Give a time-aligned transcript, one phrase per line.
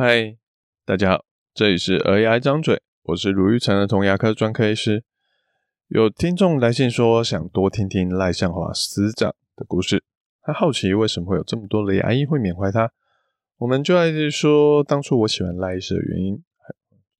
[0.00, 0.36] 嗨，
[0.84, 5.02] 大家好，这里是儿牙一张嘴，我是卢玉成儿童牙科专科医师。
[5.88, 10.04] 有听众来信说想多听听赖向华司长的故事，
[10.40, 12.92] 他好奇为什么会有这么多的牙医会缅怀他。
[13.56, 16.44] 我们就来一说当初我喜欢赖医师的原因，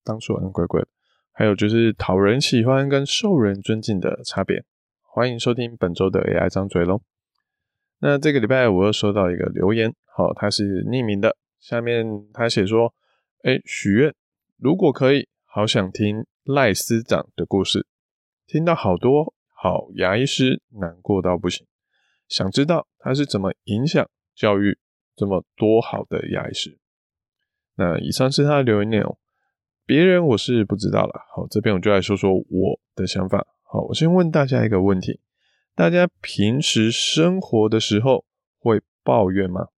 [0.05, 0.87] 当初好像怪怪的，
[1.33, 4.63] 还有就是讨人喜欢跟受人尊敬的差别。
[5.03, 7.01] 欢迎收听本周的 AI 张嘴喽。
[7.99, 11.37] 那这个礼拜我又收到一个留言，好，他是匿名的。
[11.61, 12.95] 下面他写说
[13.43, 14.15] ：“哎，许愿，
[14.57, 17.87] 如果可以，好想听赖司长的故事，
[18.47, 21.67] 听到好多好牙医师难过到不行，
[22.29, 24.79] 想知道他是怎么影响教育
[25.17, 26.79] 这么多好的牙医师。”
[27.77, 29.19] 那以上是他的留言内容，
[29.87, 31.27] 别人我是不知道了。
[31.35, 33.47] 好，这边我就来说说我的想法。
[33.63, 35.21] 好，我先问大家一个问题：
[35.75, 38.25] 大家平时生活的时候
[38.59, 39.69] 会抱怨吗？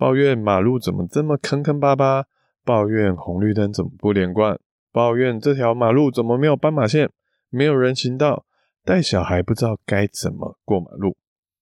[0.00, 2.24] 抱怨马路怎么这么坑坑巴巴，
[2.64, 4.58] 抱怨红绿灯怎么不连贯，
[4.90, 7.10] 抱怨这条马路怎么没有斑马线，
[7.50, 8.46] 没有人行道，
[8.82, 11.18] 带小孩不知道该怎么过马路。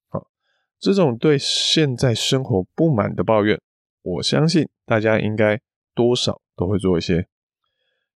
[0.06, 0.28] 好，
[0.78, 3.61] 这种对现在生活不满的抱怨，
[4.03, 5.61] 我相信大家应该
[5.92, 7.27] 多少都会做一些。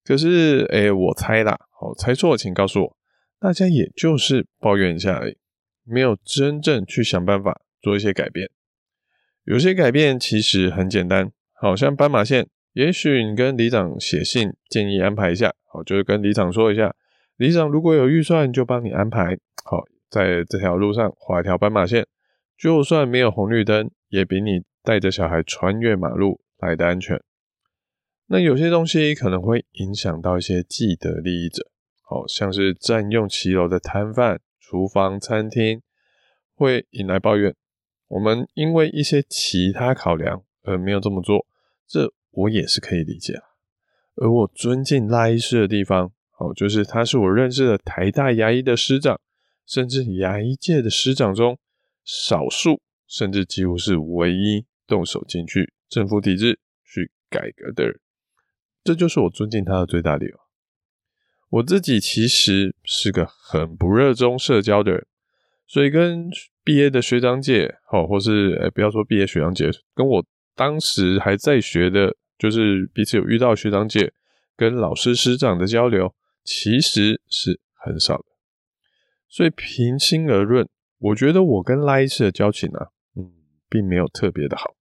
[0.04, 2.96] 可是，诶，我猜啦，好，猜错请告诉我，
[3.38, 5.38] 大家也就是抱怨一下而已，
[5.84, 8.50] 没有真正去想办法做一些改变。
[9.44, 16.94] 有些改变其实很简单，好像斑马线，也许你跟里长写信建议安排一下，好，就是跟里长说一下，
[17.36, 22.06] 里长如果有预算就帮你安排，好，在这条路上画一条斑马线，
[22.56, 27.20] 就算没有红绿灯，也比你带着小孩穿越马路来的安全。
[28.27, 31.66] 那有些东西可能会影响到一些既得利益者，
[32.02, 35.80] 好像是占用骑楼的摊贩、厨房、餐厅，
[36.54, 37.54] 会引来抱怨。
[38.11, 41.47] 我们因为一些其他考量而没有这么做，
[41.86, 43.41] 这我也是可以理解。
[44.16, 49.20] 而我尊敬赖医师的地方，哦，就是他是我认识的台大牙医的师长，
[49.65, 51.56] 甚至牙医界的师长中
[52.04, 58.00] 少数，甚至几乎是唯一动手进去政府体制去改革的人。
[58.82, 60.41] 这就是我尊敬他的最大理由。
[61.50, 65.06] 我自己其实是个很不热衷社交的人。
[65.66, 66.28] 所以跟
[66.70, 74.12] 毕业的学长姐，好，或是诶、不要说毕业学长姐，跟我当时还在学的，就是彼此有遇到学长姐
[74.56, 76.14] 跟老师师长的交流，
[76.44, 78.25] 其实是很少的。
[79.28, 80.69] 所以平心而论，
[81.00, 83.32] 我觉得我跟赖医师的交情啊，嗯，
[83.69, 84.76] 并没有特别的好。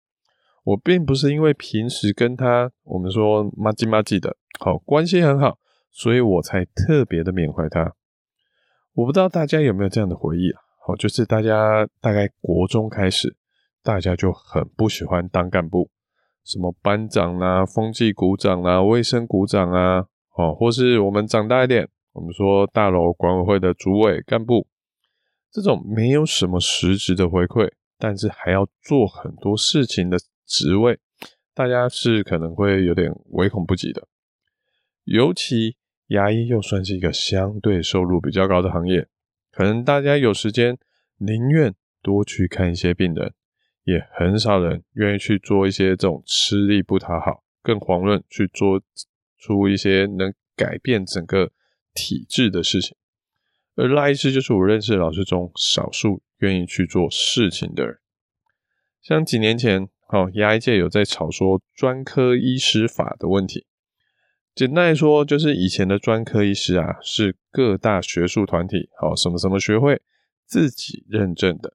[0.65, 5.57] 我并不是因为平时跟他我们说麻吉麻吉的好关系很好，
[5.89, 7.95] 所以我才特别的缅怀他。
[8.93, 10.61] 我不知道大家有没有这样的回忆啊？
[10.87, 13.35] 哦，就是大家大概国中开始，
[13.83, 15.89] 大家就很不喜欢当干部，
[16.43, 24.65] 什么班长啊、风纪股长啊、卫生股长啊，哦，或是我们长大一点，我们说大楼管委会的主委干部，
[25.51, 30.97] 这种没有什么实质的回馈，但是还要做很多事情的职位，
[31.53, 34.07] 大家是可能会有点唯恐不及的。
[35.03, 35.75] 尤其
[36.07, 39.07] 牙医又算是一个相对收入比较高的行业。
[39.59, 40.77] 可能大家有时间，
[41.17, 43.33] 宁愿多去看一些病人，
[43.83, 48.81] 也很少人愿意去做一些这种吃力不讨好、更遑论去做
[49.37, 51.51] 出一些能改变整个
[51.93, 52.95] 体制的事情。
[53.75, 57.99] 而赖医师就是我认识的老师中少数愿意去做事情的人。
[59.01, 63.65] 像几年前，哦，牙医界有在吵说专科医师法的问题。
[64.55, 70.01] 简单来说，就是以前的专科医师啊，是各大学术团体，好，什么什么学会
[70.45, 71.73] 自己认证的。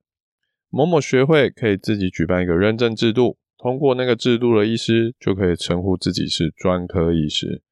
[0.68, 7.62] 某某学会可以自己举办一个认证制度，通过那个制度的医师就可以称呼自己是专科医师。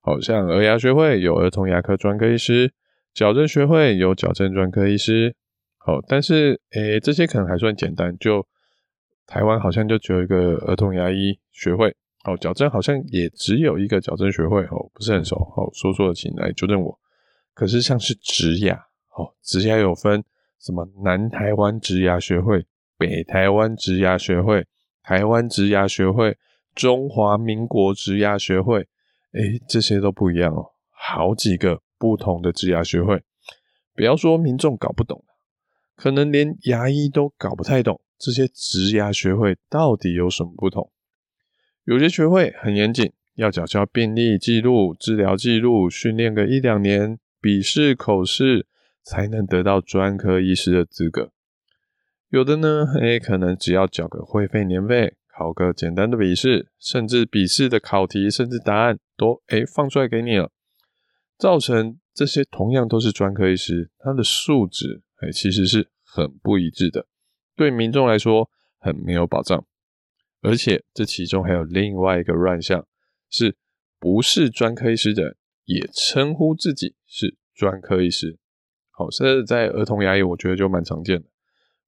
[0.00, 2.72] 好像儿牙学会有儿童牙科专科医师，
[3.12, 5.36] 矫正学会有矫正专科医师。
[5.76, 8.46] 好，但是诶，这些可能还算简单，就
[9.26, 11.94] 台湾好像就只有一个儿童牙医学会。
[12.24, 16.98] 哦，矫正好像也只有一个矫正学会哦，不是很熟哦，说错了请来纠正我。
[17.52, 18.74] 可是像是植牙
[19.16, 20.22] 哦，植牙有分
[20.60, 22.64] 什么南台湾植牙学会、
[22.96, 24.66] 北台湾植牙学会、
[25.02, 26.38] 台湾植牙学会、
[26.74, 28.86] 中华民国植牙学会，
[29.32, 33.20] 诶，这些都不一样哦，好几个不同的植牙学会。
[33.94, 35.24] 不要说民众搞不懂，
[35.96, 40.90] 可能连牙医都搞不太懂这些植牙学会到底有什么不同。
[41.84, 48.66] 有些学会很严谨，要缴交病历记录、治疗记录，训练个一两年，笔试、口试
[49.02, 51.32] 才能得到专科医师的资格。
[52.28, 60.52] 有的呢，诶，可能只要缴个会费年费，考个简单的笔试，甚至笔试的考题，甚至答案都诶放出来给你了，
[61.36, 67.06] 造成这些同样都是专科医师，他的素质诶其实是很不一致的，
[67.56, 69.66] 对民众来说很没有保障，
[70.42, 72.86] 而且这其中还有另外一个乱象，
[73.30, 73.56] 是
[73.98, 78.38] 不是专科医师的也称呼自己是专科医师？
[78.90, 81.28] 好，这在儿童牙医我觉得就蛮常见的。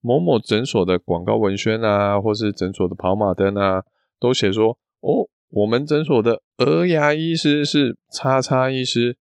[0.00, 3.82] 某某诊所的广告文宣啊，或是诊所的跑马灯啊，
[4.20, 9.18] 都写说：“哦，我们诊所的儿牙医师是叉叉医师。”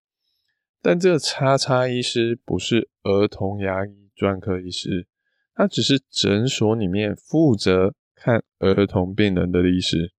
[0.83, 5.07] 但这叉叉医师不是儿童牙医专科医师，
[5.55, 7.93] 他只是诊所里面负责
[8.23, 10.13] 看儿童病人的医师，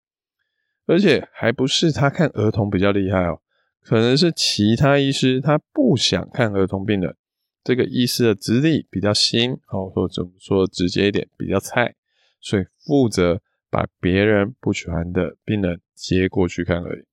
[0.86, 3.40] 而且还不是他看儿童比较厉害哦，
[3.80, 7.16] 可能是其他医师他不想看儿童病人。
[7.64, 11.96] 这个医师的资历比较新，哦，或者怎么说直接一点，比较菜，
[12.42, 17.06] 所以负责把别人不喜欢的病人接过去看而已。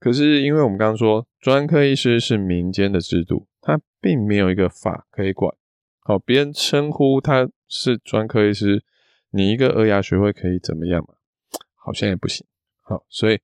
[0.00, 5.54] 可是，因为我们刚刚说，专科医师是民间的制度，他并没有一个法可以管。
[6.00, 8.82] 好，别人称呼他是专科医师，
[9.30, 11.14] 你一个儿牙学会可以怎么样嘛？
[11.74, 12.46] 好像也不行。
[12.82, 13.38] 好，所以。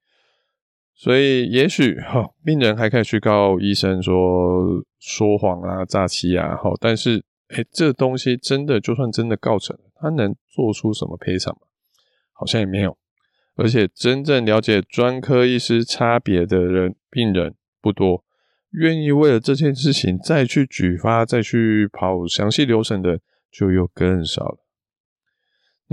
[0.97, 11.67] 所以，也许哈，病人还可以去告医生说说谎啊、诈欺啊，好，但是，哎，这东西真的就算真的告成，他能做出什么赔偿吗？
[12.33, 12.97] 好像也没有。
[13.57, 18.25] 而且，真正了解专科医师差别的人，病人不多，
[18.71, 23.19] 愿意为了这件事情再去举发、再去跑详细流程的，
[23.51, 24.64] 就又更少了。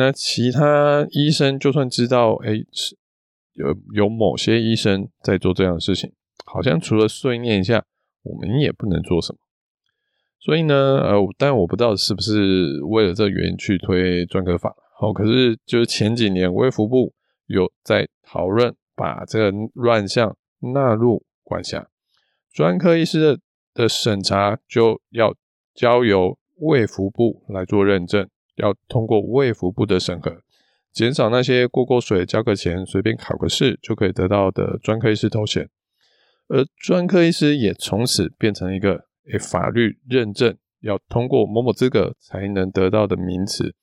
[0.02, 2.98] 那其他医生就算知道，哎，是。
[3.54, 6.14] 有有某些医生在做这样的事情，
[6.46, 7.84] 好像除了碎念一下，
[8.24, 9.40] 我们也不能做什么。
[10.40, 14.74] 所以呢，呃，但我不知道是不是为了这原因去推专科法。
[14.98, 17.14] 好，可是就是前几年卫福部
[17.48, 20.36] 有在讨论把这个乱象
[20.74, 21.86] 纳入管辖，
[22.54, 23.40] 专科医师的
[23.74, 25.36] 的审查就要
[25.76, 28.30] 交由卫福部来做认证，
[28.62, 30.42] 要通过卫福部的审核。
[30.94, 35.70] 减少那些过过水、交个钱、随便考个试就可以得到的专科医师头衔，
[36.48, 43.74] 而专科医师也从此变成一个诶法律认证要通过某某资格才能得到的名词。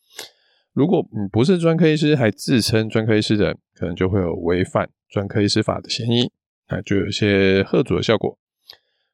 [0.74, 6.30] 如果你不是专科医师，还自称专科医师的，可能就会有违反专科医师法的嫌疑，
[6.68, 8.38] 那就有些吓阻的效果。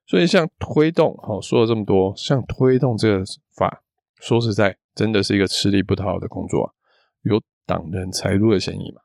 [0.06, 3.24] 所以，像推动，好说了这么多，像推动这个
[3.56, 3.82] 法，
[4.20, 6.74] 说实在，真的是一个吃力不讨好的工作，
[7.22, 7.42] 有。
[7.66, 9.00] 挡人财路的嫌疑嘛。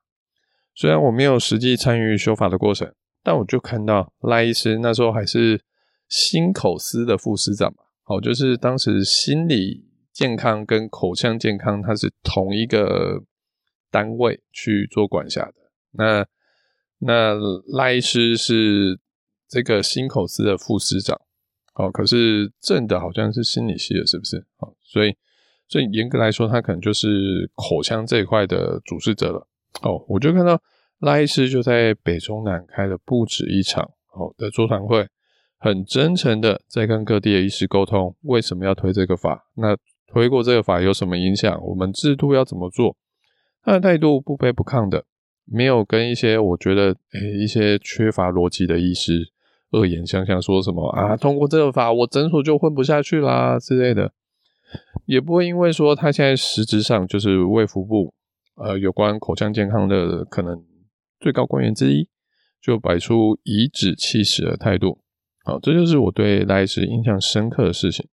[0.76, 2.94] 虽然我没有实际参与修法的过程，
[3.24, 5.64] 但我就看到赖医师那时候还是
[6.10, 7.86] 心口司的副司长嘛。
[8.04, 13.24] 好，就是当时心理健康跟口腔健康，它是同一个
[13.90, 15.54] 单位去做管辖的。
[15.92, 16.28] 那
[16.98, 17.34] 那
[17.78, 19.00] 赖医师是
[19.48, 21.18] 这个心口司的副司长。
[21.76, 24.46] 哦，可是正的好像是心理系的，是不是？
[24.58, 25.16] 好，所以。
[25.70, 29.48] 所以严格来说，他可能就是口腔这一块的主事者了。
[29.84, 30.60] 哦，我就看到
[31.00, 33.84] 赖医师就在北中南开了不止一场
[34.14, 35.08] 哦的座谈会，
[35.60, 39.46] 很真诚的在跟各地的医师沟通，为什么要推这个法？
[39.56, 39.78] 那
[40.08, 41.62] 推过这个法有什么影响？
[41.64, 42.98] 我们制度要怎么做？
[43.62, 45.06] 他的态度不卑不亢的，
[45.46, 49.32] 没有跟一些我觉得诶、一些缺乏逻辑的医师
[49.72, 54.12] 恶言相向，说什么啊，通过这个法，我诊所就混不下去啦之类的。
[55.06, 58.14] 也不会因为说他现在实质上就是卫福部
[58.56, 60.64] 呃有关口腔健康的可能
[61.20, 62.08] 最高官员之一，
[62.62, 65.02] 就摆出颐指气使的态度。
[65.44, 68.08] 好，这就是我对赖医师印象深刻的事情。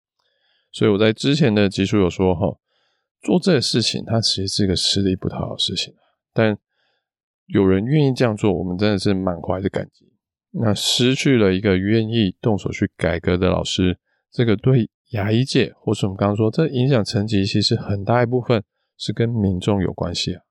[0.71, 2.57] 所以我在之前的集数有说哈，
[3.21, 5.93] 做这个事情它其实是一个吃力不讨好的事情，
[6.33, 6.57] 但
[7.47, 10.13] 有人愿意这样做，我们真的是满怀的感激。
[10.51, 13.99] 那失去了一个愿意动手去改革的老师，
[14.31, 14.89] 这个对。
[15.11, 18.63] 牙医界，或是我们刚刚说，这影响层级其实很大一部分
[18.97, 20.41] 是跟民众有关系啊，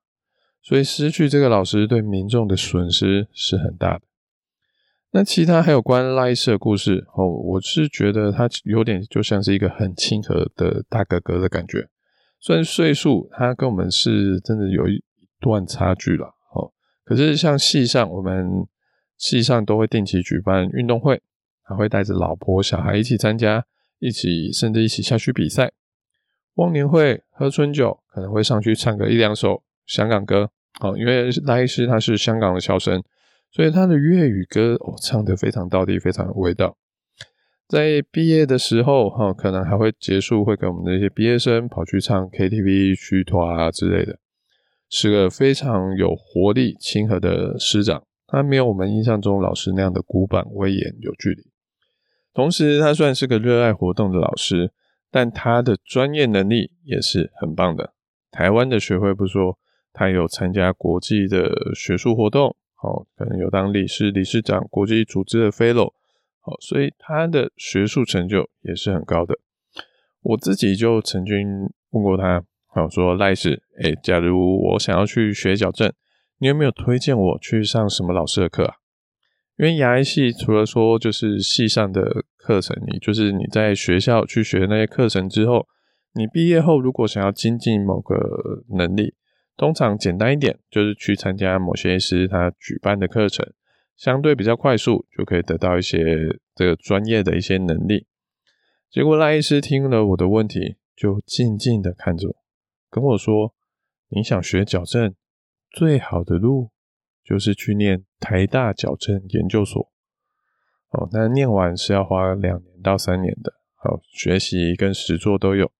[0.61, 4.01] 所以失去这个老师对民众的损失是很大的。
[5.11, 11.87] 那其他还有关赖医师的故事哦，我是觉得他有点就像是一个很亲和的大哥哥的感觉，
[12.39, 15.03] 虽然岁数他跟我们是真的有一
[15.39, 16.71] 段差距了哦，
[17.03, 18.67] 可是像戏上，我们
[19.17, 21.21] 戏上都会定期举办运动会，
[21.63, 23.65] 还会带着老婆小孩一起参加。
[23.99, 25.71] 一起甚至一起下去比赛，
[26.55, 30.51] 忘年会喝春酒，可能会上去唱个一两首香港歌。
[30.79, 33.03] 好，因为赖医师他是香港的校生，
[33.51, 36.77] 所以他的粤语歌哦唱得非常道地，非常有味道。
[37.67, 44.19] 在毕业的时候，哈，可能还会结束，会跟我们的一些毕业生跑去唱 KTV 去团啊之类的。
[44.87, 48.03] 是个非常有活力、亲和的师长。
[48.27, 51.43] 他没有我们印象中老师那样的古板、威严、有距离。
[52.35, 54.73] 同时，他虽然是个热爱活动的老师，
[55.09, 57.93] 但他的专业能力也是很棒的。
[58.29, 59.57] 台湾的学会不说，
[59.93, 65.93] 他有参加国际的学术活动，哦，可能有当理事、理事长、国际组织的 fellow，
[66.41, 69.35] 好，所以他的学术成就也是很高的。
[70.21, 75.89] 我自己就曾经问过他，好，说赖师，诶，假如我想要去学矫正，
[76.39, 78.75] 你有没有推荐我去上什么老师的课啊？
[79.57, 85.65] 因为牙医系除了说就是系上的课程，你就是你在学校去学那些课程之后，
[86.13, 88.17] 你毕业后如果想要精进某个
[88.77, 89.15] 能力，
[89.55, 93.49] 通常简单一点就是去参加某些医师他举办的课程，
[93.95, 96.03] 相对比较快速就可以得到一些
[96.53, 98.07] 这个专业的一些能力。
[98.91, 102.35] 结果赖医师听了我的问题，就静静的看着我，
[102.89, 103.53] 跟我说
[104.11, 105.15] ：“你想学矫正，
[105.71, 106.71] 最好的路。”
[107.25, 109.81] 就是去念台大矫正研究所，
[110.91, 115.71] 哦，那念完是要花两年到三年的，好，学习跟实作都有。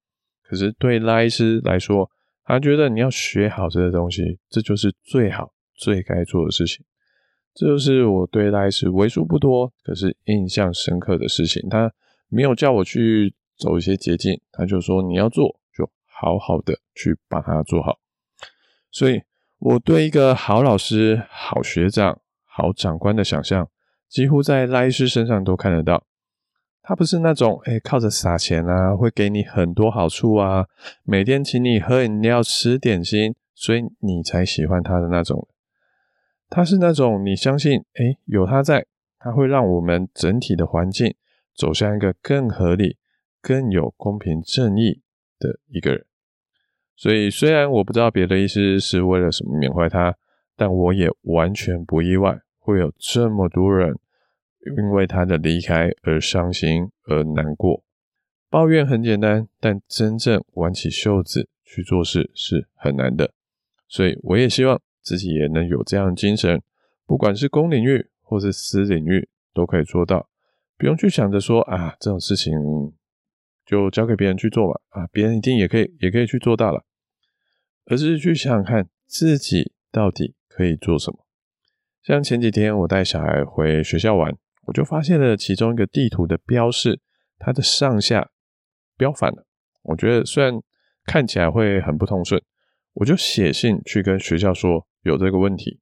[0.42, 2.10] 可是对赖医师来说，
[2.46, 6.84] 他觉得你要学好这个东西，这就是最好最该做的事情。
[7.54, 11.70] 这就是我对赖医师为数不多可是印象深刻的事情。
[11.70, 11.94] 他
[12.28, 18.00] 没有叫我去走一些捷径，他就说你要做，就好好的去把它做好。
[18.90, 19.22] 所以。
[19.66, 23.68] 我对一个好老师、好学长、好长官的想象，
[24.08, 26.06] 几乎在赖医师身上都看得到。
[26.84, 30.68] 他不是那种哎、靠着撒钱啊，会给你很多好处啊，
[31.02, 35.48] 每天请你喝饮料、吃点心，所以你才喜欢他的那种。
[36.48, 38.86] 他是那种你相信，哎、有他在，
[39.18, 41.16] 他会让我们整体的环境
[41.56, 42.98] 走向一个更合理、
[43.42, 45.02] 更有公平正义
[45.40, 46.06] 的一个人。
[46.98, 50.16] 所以，虽然我不知道别的医师是为了什么缅怀他，
[50.56, 54.00] 但我也完全不意外会有这么多人
[54.78, 57.84] 因为他的离开而伤心而难过。
[58.50, 63.34] 抱怨很简单，但真正挽起袖子去做事是很难的。
[63.90, 66.62] 所以，我也希望自己也能有这样的精神，
[67.06, 70.30] 不管是公领域或是私领域，都可以做到，
[70.78, 72.54] 不用去想着说啊，这种事情。
[73.66, 76.86] 就交给别人去做吧，啊，别人一定也可以，也可以去做到了。
[77.86, 81.26] 而是去想想看自己到底可以做什么。
[82.04, 84.36] 像前几天我带小孩回学校玩，
[84.68, 87.00] 我就发现了其中一个地图的标示，
[87.38, 88.30] 它的上下
[88.98, 89.46] 标反了。
[89.84, 90.54] 我觉得虽然
[91.06, 92.42] 看起来会很不通顺，
[92.94, 95.80] 我就写信去跟学校说有这个问题。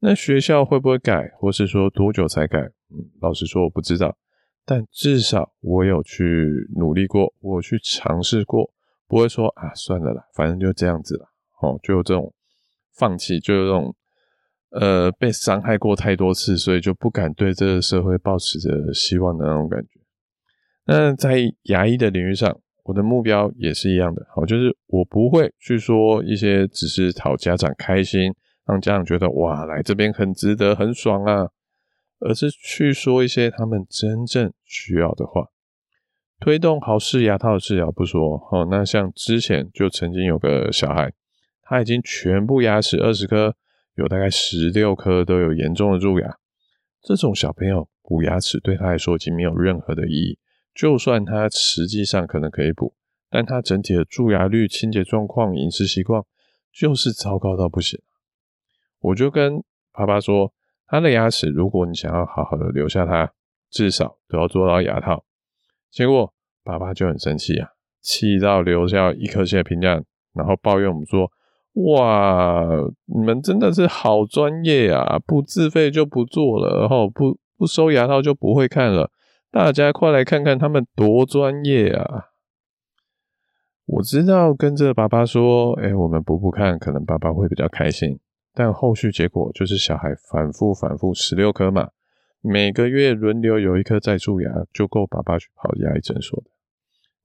[0.00, 2.58] 那学校会不会改，或是说多久才改？
[2.58, 4.16] 嗯，老实说我不知道。
[4.70, 6.46] 但至少我有去
[6.76, 8.70] 努力过，我有去尝试过，
[9.08, 11.26] 不会说啊，算了啦，反正就这样子了。
[11.60, 12.32] 哦，就有这种
[12.94, 13.96] 放弃，就有这种
[14.70, 20.00] 呃被伤害过太多次，所以就不敢对这个社会抱持着希望的那种感觉。
[20.86, 28.32] 那在牙医的领域上，我的目标也是一样的，好，就是我不会去说一些只是讨家长开心，
[28.68, 31.48] 让家长觉得哇，来这边很值得、很爽啊。
[32.20, 35.48] 而是去说一些他们真正需要的话，
[36.38, 41.12] 推动豪氏牙套治疗不说哦，那像之前就曾经有个小孩，
[41.62, 43.56] 他已经全部牙齿二十颗，
[43.94, 46.36] 有大概十六颗都有严重的蛀牙，
[47.02, 50.38] 这种小朋友补牙齿对他来说已经没有任何的意义，
[50.74, 52.94] 就算他实际上可能可以补，
[53.30, 56.22] 但他整体的蛀牙率、清洁状况、饮食习惯
[56.70, 57.98] 就是糟糕到不行。
[59.00, 60.52] 我就跟爸爸说。
[60.90, 63.30] 他的牙齿，如果你想要好好的留下它，
[63.70, 65.24] 至少都要做到牙套。
[65.88, 67.68] 结果爸爸就很生气啊，
[68.00, 70.02] 气到留下一颗星的评价，
[70.34, 71.30] 然后抱怨我们说
[71.94, 72.66] ：“哇，
[73.06, 79.12] 你们真的是好专业啊，不自费就不做了，然后不不收牙套就不会看了。
[79.52, 82.24] 大家快来看看他们多专业啊！”
[83.86, 88.18] 我知道跟着爸爸说：“哎，我们补补看，可能爸爸会比较开心。”
[88.52, 91.90] 但后续结果就是小孩反复反复十六颗嘛，
[92.40, 96.50] 每个月轮流有一颗在蛀牙，就够爸爸去跑牙医诊所的。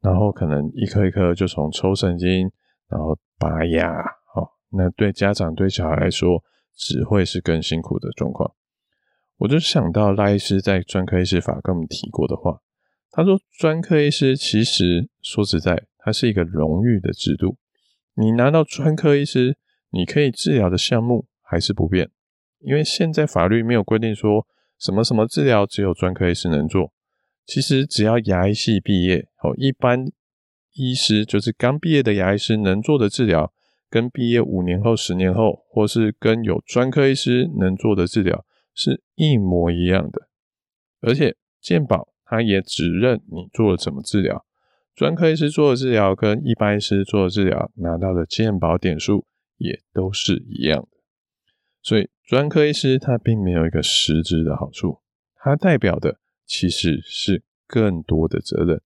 [0.02, 2.52] 然后可能一颗一颗就从抽神经，
[2.88, 3.92] 然后拔牙，
[4.36, 6.44] 哦，那对家长对小孩来说
[6.76, 8.54] 只会是更辛苦的状况。
[9.38, 12.62] 我就想到赖医师在专科医师法跟我们提过的话，
[13.10, 17.58] 他说专科医师其实说实在，它是一个荣誉的制度，
[18.14, 19.58] 你拿到专科医师。
[19.96, 22.12] 你可以治疗的项目还是不变，
[22.60, 24.46] 因为现在法律没有规定说
[24.78, 26.92] 什么什么治疗只有专科医师能做。
[27.46, 30.06] 其实只要牙医系毕业，哦，一般
[30.74, 33.54] 医师就是刚毕业的牙医师能做的治疗，
[33.90, 40.28] 跟毕业五年后、十年后，或是跟有专科医师能做的治疗是一模一样的。
[41.00, 44.44] 而且健保他也只认你做了什么治疗，
[44.94, 49.26] 专科医师做的治疗跟一般医师做的治疗拿到的健保点数
[49.58, 50.98] 也都是一样的。
[51.82, 55.02] 所以专科医师他并没有一个实质的好处，
[55.36, 58.82] 它代表的其实是更多的责任，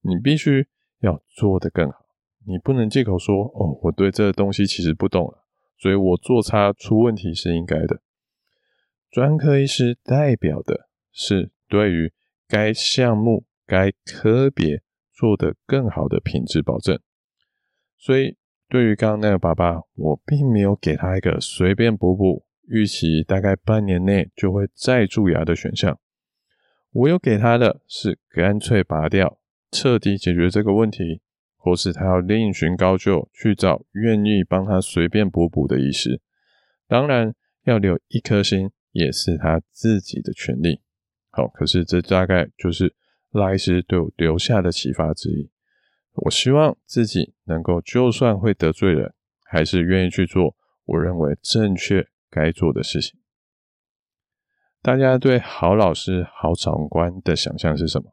[0.00, 0.66] 你必须
[0.98, 2.06] 要做得更好，
[2.44, 5.44] 你不能借口说哦，我对这个东西其实不懂了，
[5.78, 8.02] 所以我做差出问题是应该的。
[9.12, 12.12] 专科医师代表的是对于
[12.48, 17.00] 该项目、该科别做得更好的品质保证，
[17.96, 18.39] 所以。
[18.70, 25.98] 对于刚刚那个爸爸，我并没有给他一个随便补补，预期大概半年内就会再蛀牙的选项。
[26.92, 29.40] 我有给他的是干脆拔掉，
[29.72, 31.20] 彻底解决这个问题，
[31.56, 36.20] 或是他要另寻高就去找愿意帮他随便补补的医师。
[36.86, 37.34] 当然，
[37.64, 40.80] 要留一颗心也是他自己的权利。
[41.30, 42.94] 好，可是这大概就是
[43.32, 45.50] 赖医师对我留下的启发之一。
[46.14, 49.14] 我希望自己能够，就算会得罪人，
[49.44, 53.18] 还是愿意去做我认为正确该做的事情。
[54.82, 58.12] 大家对好老师、好长官的想象是什么？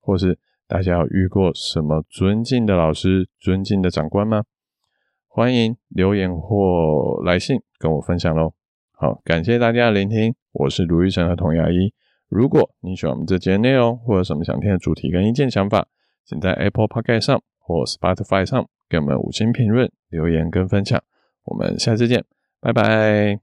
[0.00, 4.44] 或是大家有遇过什么尊敬的老师、尊敬的长官吗？
[5.28, 8.54] 欢迎留言或来信跟我分享喽。
[8.92, 11.92] 好，感谢大家的聆听，我是卢玉成和童牙医。
[12.28, 15.88] 如果你喜欢我们这节内容，或有什么想听的主题跟意见想法，
[16.24, 21.02] 请在 Apple p o c k e t 上或 Spotify 上给我们五星评论、留言跟分享。
[21.44, 22.24] 我们下次见，
[22.60, 23.40] 拜拜。